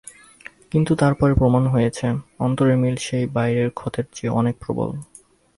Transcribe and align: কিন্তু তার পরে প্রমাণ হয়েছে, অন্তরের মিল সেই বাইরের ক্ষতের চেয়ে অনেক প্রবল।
কিন্তু 0.71 0.91
তার 0.95 1.13
পরে 1.15 1.33
প্রমাণ 1.33 1.63
হয়েছে, 1.67 2.05
অন্তরের 2.39 2.77
মিল 2.77 2.95
সেই 2.97 3.25
বাইরের 3.27 3.69
ক্ষতের 3.71 4.05
চেয়ে 4.13 4.35
অনেক 4.39 4.55
প্রবল। 4.59 4.89